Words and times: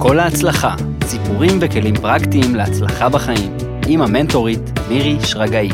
כל 0.00 0.18
ההצלחה, 0.18 0.74
סיפורים 1.04 1.58
וכלים 1.60 1.94
פרקטיים 1.94 2.54
להצלחה 2.54 3.08
בחיים, 3.08 3.56
עם 3.88 4.02
המנטורית 4.02 4.60
מירי 4.88 5.16
שרגאי. 5.24 5.68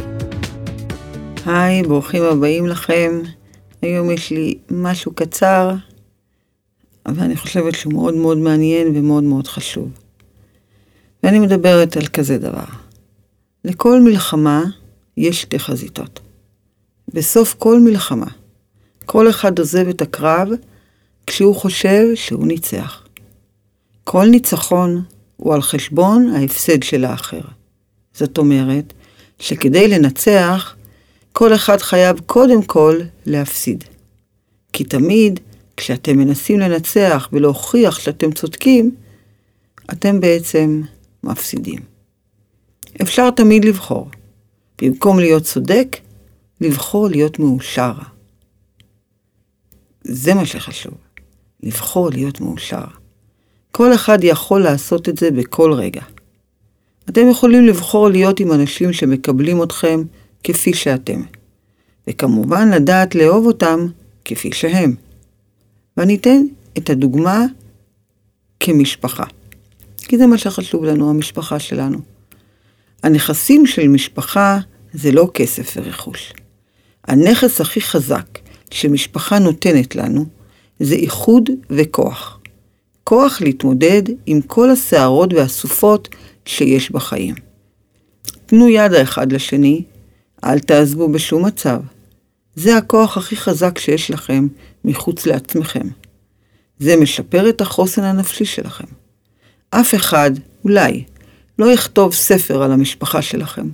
היי, 1.46 1.82
ברוכים 1.82 2.22
הבאים 2.22 2.66
לכם. 2.66 3.20
היום 3.82 4.10
יש 4.10 4.30
לי 4.30 4.58
משהו 4.70 5.12
קצר, 5.14 5.74
אבל 7.06 7.22
אני 7.22 7.36
חושבת 7.36 7.74
שהוא 7.74 7.92
מאוד 7.92 8.14
מאוד 8.14 8.38
מעניין 8.38 8.96
ומאוד 8.96 9.24
מאוד 9.24 9.46
חשוב. 9.46 9.88
ואני 11.22 11.38
מדברת 11.38 11.96
על 11.96 12.06
כזה 12.06 12.38
דבר. 12.38 12.64
לכל 13.64 14.00
מלחמה 14.00 14.62
יש 15.16 15.42
שתי 15.42 15.58
חזיתות. 15.58 16.20
בסוף 17.14 17.54
כל 17.58 17.80
מלחמה, 17.80 18.28
כל 19.06 19.30
אחד 19.30 19.58
עוזב 19.58 19.88
את 19.88 20.02
הקרב 20.02 20.48
כשהוא 21.26 21.54
חושב 21.54 22.06
שהוא 22.14 22.46
ניצח. 22.46 23.03
כל 24.04 24.26
ניצחון 24.26 25.04
הוא 25.36 25.54
על 25.54 25.62
חשבון 25.62 26.34
ההפסד 26.36 26.82
של 26.82 27.04
האחר. 27.04 27.40
זאת 28.14 28.38
אומרת, 28.38 28.92
שכדי 29.38 29.88
לנצח, 29.88 30.76
כל 31.32 31.54
אחד 31.54 31.80
חייב 31.80 32.20
קודם 32.26 32.62
כל 32.62 33.00
להפסיד. 33.26 33.84
כי 34.72 34.84
תמיד, 34.84 35.40
כשאתם 35.76 36.18
מנסים 36.18 36.60
לנצח 36.60 37.28
ולהוכיח 37.32 37.98
שאתם 37.98 38.32
צודקים, 38.32 38.94
אתם 39.92 40.20
בעצם 40.20 40.82
מפסידים. 41.22 41.78
אפשר 43.02 43.30
תמיד 43.30 43.64
לבחור. 43.64 44.10
במקום 44.82 45.18
להיות 45.18 45.42
צודק, 45.42 45.96
לבחור 46.60 47.08
להיות 47.08 47.38
מאושר. 47.38 47.92
זה 50.02 50.34
מה 50.34 50.46
שחשוב, 50.46 50.94
לבחור 51.62 52.10
להיות 52.10 52.40
מאושר. 52.40 53.03
כל 53.76 53.94
אחד 53.94 54.24
יכול 54.24 54.62
לעשות 54.62 55.08
את 55.08 55.18
זה 55.18 55.30
בכל 55.30 55.72
רגע. 55.72 56.00
אתם 57.08 57.30
יכולים 57.30 57.66
לבחור 57.66 58.08
להיות 58.08 58.40
עם 58.40 58.52
אנשים 58.52 58.92
שמקבלים 58.92 59.62
אתכם 59.62 60.02
כפי 60.44 60.74
שאתם, 60.74 61.22
וכמובן 62.08 62.70
לדעת 62.70 63.14
לאהוב 63.14 63.46
אותם 63.46 63.86
כפי 64.24 64.52
שהם. 64.52 64.94
ואני 65.96 66.16
אתן 66.16 66.42
את 66.78 66.90
הדוגמה 66.90 67.44
כמשפחה, 68.60 69.24
כי 69.98 70.18
זה 70.18 70.26
מה 70.26 70.38
שחשוב 70.38 70.84
לנו, 70.84 71.10
המשפחה 71.10 71.58
שלנו. 71.58 71.98
הנכסים 73.02 73.66
של 73.66 73.88
משפחה 73.88 74.58
זה 74.92 75.12
לא 75.12 75.30
כסף 75.34 75.76
ורכוש. 75.76 76.32
הנכס 77.04 77.60
הכי 77.60 77.80
חזק 77.80 78.38
שמשפחה 78.70 79.38
נותנת 79.38 79.96
לנו 79.96 80.26
זה 80.80 80.94
איחוד 80.94 81.50
וכוח. 81.70 82.38
כוח 83.04 83.40
להתמודד 83.40 84.02
עם 84.26 84.40
כל 84.40 84.70
הסערות 84.70 85.32
והסופות 85.32 86.08
שיש 86.44 86.90
בחיים. 86.90 87.34
תנו 88.46 88.68
יד 88.68 88.92
האחד 88.92 89.32
לשני, 89.32 89.84
אל 90.44 90.58
תעזבו 90.58 91.08
בשום 91.08 91.46
מצב. 91.46 91.80
זה 92.54 92.76
הכוח 92.76 93.16
הכי 93.16 93.36
חזק 93.36 93.78
שיש 93.78 94.10
לכם 94.10 94.46
מחוץ 94.84 95.26
לעצמכם. 95.26 95.88
זה 96.78 96.96
משפר 96.96 97.48
את 97.48 97.60
החוסן 97.60 98.02
הנפשי 98.02 98.44
שלכם. 98.44 98.86
אף 99.70 99.94
אחד, 99.94 100.30
אולי, 100.64 101.04
לא 101.58 101.66
יכתוב 101.72 102.14
ספר 102.14 102.62
על 102.62 102.72
המשפחה 102.72 103.22
שלכם, 103.22 103.68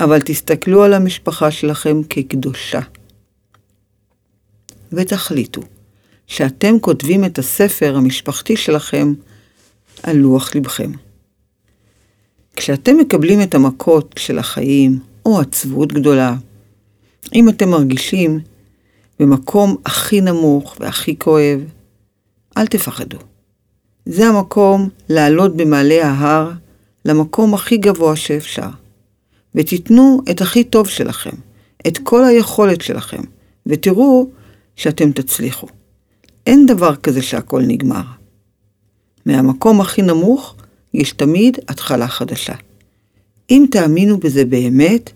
אבל 0.00 0.20
תסתכלו 0.20 0.84
על 0.84 0.94
המשפחה 0.94 1.50
שלכם 1.50 2.02
כקדושה. 2.02 2.80
ותחליטו 4.92 5.60
שאתם 6.28 6.78
כותבים 6.80 7.24
את 7.24 7.38
הספר 7.38 7.96
המשפחתי 7.96 8.56
שלכם 8.56 9.12
על 10.02 10.16
לוח 10.16 10.56
לבכם. 10.56 10.90
כשאתם 12.56 12.96
מקבלים 12.96 13.42
את 13.42 13.54
המכות 13.54 14.14
של 14.18 14.38
החיים, 14.38 14.98
או 15.26 15.40
עצבות 15.40 15.92
גדולה, 15.92 16.36
אם 17.34 17.48
אתם 17.48 17.68
מרגישים 17.68 18.40
במקום 19.20 19.76
הכי 19.86 20.20
נמוך 20.20 20.76
והכי 20.80 21.18
כואב, 21.18 21.60
אל 22.56 22.66
תפחדו. 22.66 23.18
זה 24.06 24.26
המקום 24.26 24.88
לעלות 25.08 25.56
במעלה 25.56 26.06
ההר 26.06 26.52
למקום 27.04 27.54
הכי 27.54 27.76
גבוה 27.76 28.16
שאפשר, 28.16 28.68
ותיתנו 29.54 30.20
את 30.30 30.40
הכי 30.40 30.64
טוב 30.64 30.88
שלכם, 30.88 31.36
את 31.86 31.98
כל 31.98 32.24
היכולת 32.24 32.80
שלכם, 32.80 33.22
ותראו 33.66 34.30
שאתם 34.76 35.12
תצליחו. 35.12 35.66
אין 36.48 36.66
דבר 36.66 36.96
כזה 36.96 37.22
שהכל 37.22 37.62
נגמר. 37.66 38.02
מהמקום 39.26 39.80
הכי 39.80 40.02
נמוך 40.02 40.54
יש 40.94 41.12
תמיד 41.12 41.58
התחלה 41.68 42.08
חדשה. 42.08 42.54
אם 43.50 43.66
תאמינו 43.70 44.18
בזה 44.18 44.44
באמת, 44.44 45.10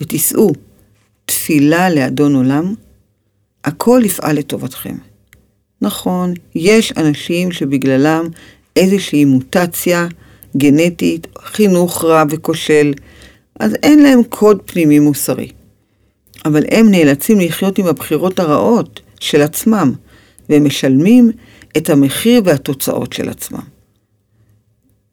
ותישאו 0.00 0.52
תפילה 1.24 1.90
לאדון 1.90 2.34
עולם, 2.34 2.74
הכל 3.64 4.02
יפעל 4.04 4.36
לטובתכם. 4.36 4.96
נכון, 5.80 6.34
יש 6.54 6.92
אנשים 6.96 7.52
שבגללם 7.52 8.28
איזושהי 8.76 9.24
מוטציה 9.24 10.06
גנטית, 10.56 11.26
חינוך 11.44 12.04
רע 12.04 12.24
וכושל, 12.30 12.94
אז 13.60 13.74
אין 13.82 14.02
להם 14.02 14.22
קוד 14.28 14.62
פנימי 14.64 14.98
מוסרי. 14.98 15.48
אבל 16.44 16.62
הם 16.70 16.90
נאלצים 16.90 17.40
לחיות 17.40 17.78
עם 17.78 17.86
הבחירות 17.86 18.38
הרעות 18.38 19.00
של 19.20 19.42
עצמם, 19.42 19.92
והם 20.48 20.64
משלמים 20.64 21.30
את 21.76 21.90
המחיר 21.90 22.42
והתוצאות 22.44 23.12
של 23.12 23.28
עצמם. 23.28 23.74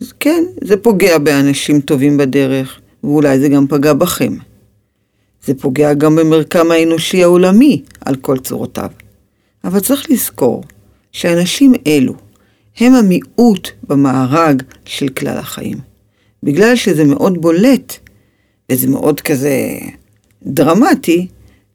אז 0.01 0.13
כן, 0.19 0.43
זה 0.63 0.77
פוגע 0.77 1.17
באנשים 1.17 1.81
טובים 1.81 2.17
בדרך, 2.17 2.79
ואולי 3.03 3.39
זה 3.39 3.49
גם 3.49 3.67
פגע 3.67 3.93
בכם. 3.93 4.33
זה 5.45 5.53
פוגע 5.53 5.93
גם 5.93 6.15
במרקם 6.15 6.71
האנושי 6.71 7.23
העולמי 7.23 7.81
על 8.05 8.15
כל 8.15 8.37
צורותיו. 8.37 8.89
אבל 9.63 9.79
צריך 9.79 10.11
לזכור 10.11 10.63
שאנשים 11.11 11.73
אלו 11.87 12.13
הם 12.77 12.93
המיעוט 12.93 13.69
במארג 13.83 14.63
של 14.85 15.07
כלל 15.09 15.37
החיים. 15.37 15.77
בגלל 16.43 16.75
שזה 16.75 17.03
מאוד 17.03 17.41
בולט, 17.41 17.93
וזה 18.71 18.87
מאוד 18.87 19.21
כזה 19.21 19.55
דרמטי, 20.43 21.27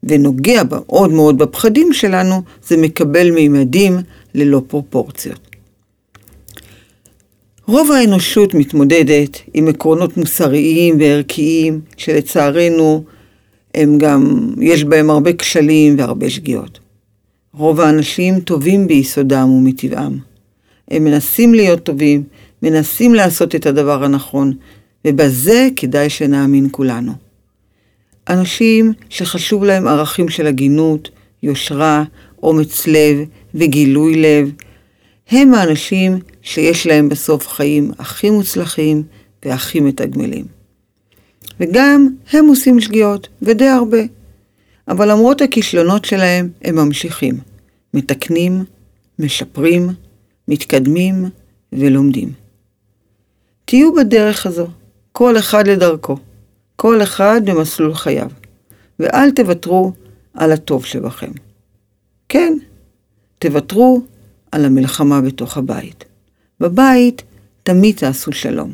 ונוגע 0.03 0.61
מאוד 0.69 1.11
מאוד 1.11 1.37
בפחדים 1.37 1.93
שלנו, 1.93 2.41
זה 2.67 2.77
מקבל 2.77 3.31
מימדים 3.31 3.97
ללא 4.35 4.61
פרופורציות. 4.67 5.39
רוב 7.67 7.91
האנושות 7.91 8.53
מתמודדת 8.53 9.37
עם 9.53 9.67
עקרונות 9.67 10.17
מוסריים 10.17 10.99
וערכיים, 10.99 11.81
שלצערנו 11.97 13.03
הם 13.75 13.97
גם, 13.97 14.53
יש 14.61 14.83
בהם 14.83 15.09
הרבה 15.09 15.33
כשלים 15.33 15.95
והרבה 15.99 16.29
שגיאות. 16.29 16.79
רוב 17.53 17.79
האנשים 17.79 18.39
טובים 18.39 18.87
ביסודם 18.87 19.49
ומטבעם. 19.49 20.17
הם 20.91 21.03
מנסים 21.03 21.53
להיות 21.53 21.83
טובים, 21.83 22.23
מנסים 22.63 23.15
לעשות 23.15 23.55
את 23.55 23.65
הדבר 23.65 24.03
הנכון, 24.03 24.53
ובזה 25.07 25.67
כדאי 25.75 26.09
שנאמין 26.09 26.67
כולנו. 26.71 27.26
אנשים 28.29 28.93
שחשוב 29.09 29.63
להם 29.63 29.87
ערכים 29.87 30.29
של 30.29 30.47
הגינות, 30.47 31.09
יושרה, 31.43 32.03
אומץ 32.43 32.87
לב 32.87 33.17
וגילוי 33.55 34.15
לב, 34.15 34.51
הם 35.29 35.53
האנשים 35.53 36.19
שיש 36.41 36.87
להם 36.87 37.09
בסוף 37.09 37.47
חיים 37.47 37.91
הכי 37.99 38.29
מוצלחים 38.29 39.03
והכי 39.45 39.79
מתגמלים. 39.79 40.45
וגם 41.59 42.07
הם 42.31 42.45
עושים 42.47 42.79
שגיאות, 42.79 43.27
ודי 43.41 43.67
הרבה. 43.67 44.01
אבל 44.87 45.11
למרות 45.11 45.41
הכישלונות 45.41 46.05
שלהם, 46.05 46.49
הם 46.61 46.75
ממשיכים, 46.75 47.39
מתקנים, 47.93 48.63
משפרים, 49.19 49.89
מתקדמים 50.47 51.25
ולומדים. 51.73 52.31
תהיו 53.65 53.93
בדרך 53.95 54.45
הזו, 54.45 54.67
כל 55.11 55.37
אחד 55.37 55.67
לדרכו, 55.67 56.17
כל 56.77 57.03
אחד 57.03 57.41
במסלול 57.45 57.93
חייו, 57.93 58.29
ואל 58.99 59.31
תוותרו 59.31 59.91
על 60.33 60.51
הטוב 60.51 60.85
שבכם. 60.85 61.31
כן, 62.29 62.57
תוותרו 63.39 64.01
על 64.51 64.65
המלחמה 64.65 65.21
בתוך 65.21 65.57
הבית. 65.57 66.05
בבית 66.59 67.23
תמיד 67.63 67.95
תעשו 67.95 68.31
שלום. 68.31 68.71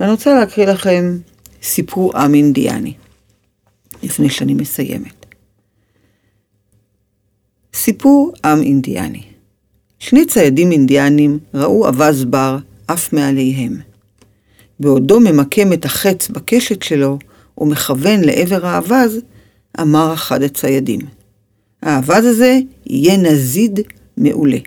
ואני 0.00 0.10
רוצה 0.10 0.34
להקריא 0.34 0.66
לכם 0.66 1.18
סיפור 1.62 2.16
עם 2.16 2.34
אינדיאני, 2.34 2.94
לפני 4.02 4.30
שאני 4.30 4.54
מסיימת. 4.54 5.26
סיפור 7.74 8.32
עם 8.44 8.62
אינדיאני. 8.62 9.22
שני 9.98 10.26
ציידים 10.26 10.72
אינדיאנים 10.72 11.38
ראו 11.54 11.86
אווז 11.86 12.24
בר 12.24 12.58
עף 12.88 13.12
מעליהם. 13.12 13.91
בעודו 14.80 15.20
ממקם 15.20 15.72
את 15.72 15.84
החץ 15.84 16.28
בקשת 16.28 16.82
שלו 16.82 17.18
ומכוון 17.58 18.20
לעבר 18.20 18.66
האווז, 18.66 19.18
אמר 19.80 20.14
אחד 20.14 20.42
הציידים. 20.42 21.00
האווז 21.82 22.24
הזה 22.24 22.58
יהיה 22.86 23.16
נזיד 23.16 23.80
מעולה. 24.16 24.58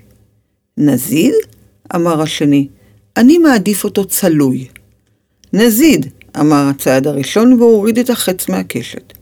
נזיד? 0.78 1.34
אמר 1.96 2.22
השני, 2.22 2.68
אני 3.18 3.38
מעדיף 3.38 3.84
אותו 3.84 4.06
צלוי. 4.06 4.68
נזיד, 5.54 6.08
אמר 6.40 6.68
הצעד 6.69 7.08
הראשון 7.08 7.54
והוריד 7.54 8.00
את 8.00 8.10
החץ 8.10 8.50
מהקשת. 8.50 9.13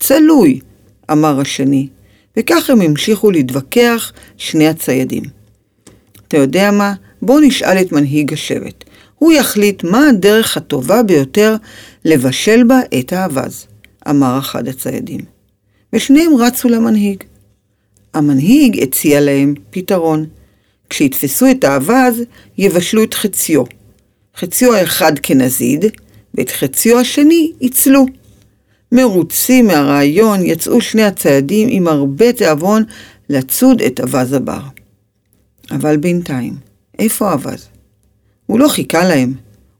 צלוי, 0.00 0.60
אמר 1.10 1.40
השני, 1.40 1.88
וכך 2.36 2.70
הם 2.70 2.80
המשיכו 2.80 3.30
להתווכח 3.30 4.12
שני 4.36 4.68
הציידים. 4.68 5.22
אתה 6.28 6.36
יודע 6.36 6.70
מה? 6.70 6.94
בוא 7.26 7.40
נשאל 7.42 7.80
את 7.80 7.92
מנהיג 7.92 8.32
השבט. 8.32 8.84
הוא 9.18 9.32
יחליט 9.32 9.84
מה 9.84 10.08
הדרך 10.08 10.56
הטובה 10.56 11.02
ביותר 11.02 11.56
לבשל 12.04 12.64
בה 12.64 12.80
את 12.98 13.12
האווז, 13.12 13.66
אמר 14.08 14.38
אחד 14.38 14.68
הציידים. 14.68 15.20
ושניהם 15.92 16.36
רצו 16.38 16.68
למנהיג. 16.68 17.22
המנהיג 18.14 18.82
הציע 18.82 19.20
להם 19.20 19.54
פתרון. 19.70 20.26
כשיתפסו 20.90 21.50
את 21.50 21.64
האווז, 21.64 22.22
יבשלו 22.58 23.02
את 23.02 23.14
חציו. 23.14 23.64
חציו 24.36 24.74
האחד 24.74 25.12
כנזיד, 25.22 25.84
ואת 26.34 26.50
חציו 26.50 26.98
השני 26.98 27.52
ייצלו. 27.60 28.06
מרוצים 28.92 29.66
מהרעיון, 29.66 30.46
יצאו 30.46 30.80
שני 30.80 31.02
הציידים 31.02 31.68
עם 31.70 31.88
הרבה 31.88 32.32
תיאבון 32.32 32.82
לצוד 33.28 33.82
את 33.82 34.00
אווז 34.00 34.32
הבר. 34.32 34.60
אבל 35.70 35.96
בינתיים, 35.96 36.54
איפה 36.98 37.30
האווז? 37.30 37.68
הוא 38.46 38.60
לא 38.60 38.68
חיכה 38.68 39.04
להם, 39.04 39.34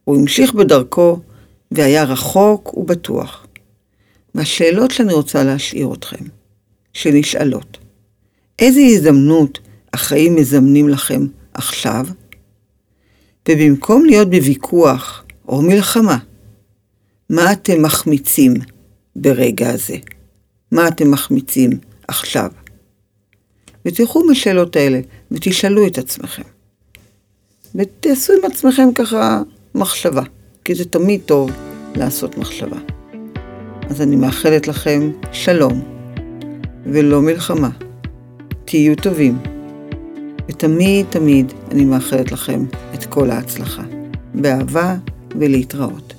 הוא 0.05 0.17
המשיך 0.17 0.55
בדרכו 0.55 1.21
והיה 1.71 2.05
רחוק 2.05 2.77
ובטוח. 2.77 3.47
והשאלות 4.35 4.91
שאני 4.91 5.13
רוצה 5.13 5.45
להשאיר 5.45 5.93
אתכם, 5.95 6.25
שנשאלות, 6.93 7.79
איזה 8.59 8.81
הזדמנות 8.81 9.59
החיים 9.95 10.37
מזמנים 10.37 10.89
לכם 10.89 11.27
עכשיו? 11.55 12.07
ובמקום 13.49 14.05
להיות 14.05 14.31
בוויכוח 14.31 15.25
או 15.49 15.63
מלחמה, 15.63 16.19
מה 17.31 17.53
אתם 17.53 17.83
מחמיצים 17.83 18.55
ברגע 19.17 19.71
הזה? 19.71 19.97
מה 20.73 20.89
אתם 20.89 21.11
מחמיצים 21.11 21.71
עכשיו? 22.09 22.51
ותלכו 23.87 24.25
מהשאלות 24.25 24.77
האלה 24.77 25.01
ותשאלו 25.31 25.87
את 25.87 25.99
עצמכם. 25.99 26.56
ותעשו 27.75 28.33
עם 28.33 28.51
עצמכם 28.51 28.89
ככה 28.95 29.43
מחשבה, 29.75 30.23
כי 30.65 30.75
זה 30.75 30.85
תמיד 30.85 31.21
טוב 31.27 31.51
לעשות 31.97 32.39
מחשבה. 32.39 32.79
אז 33.91 34.01
אני 34.01 34.17
מאחלת 34.17 34.69
לכם 34.69 35.11
שלום 35.33 35.83
ולא 36.87 37.23
מלחמה. 37.23 37.71
תהיו 38.65 38.97
טובים. 38.97 39.39
ותמיד 40.49 41.07
תמיד 41.11 41.53
אני 41.71 41.85
מאחלת 41.85 42.33
לכם 42.33 42.65
את 42.95 43.05
כל 43.05 43.31
ההצלחה. 43.31 43.83
באהבה 44.35 44.97
ולהתראות. 45.39 46.16